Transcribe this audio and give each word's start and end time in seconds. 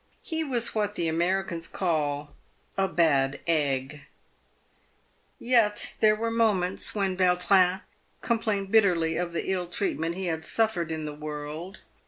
He 0.23 0.43
was 0.43 0.73
what 0.73 0.95
the 0.95 1.07
Americans 1.07 1.67
call" 1.67 2.33
a 2.75 2.87
bad 2.87 3.39
egg" 3.45 4.01
Yet 5.39 5.93
there 5.99 6.15
were 6.15 6.31
moments 6.31 6.95
when 6.95 7.15
Yautrin 7.17 7.81
complained 8.23 8.71
bitterly 8.71 9.15
of 9.15 9.31
the 9.31 9.51
ill 9.51 9.67
treatment 9.67 10.15
he 10.15 10.25
had 10.25 10.43
suffered 10.43 10.91
in 10.91 11.05
the 11.05 11.13
world. 11.13 11.81